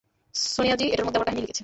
[0.35, 1.59] সোনিয়াজি এটার মধ্যে আমার কাহিনি লিখেছে।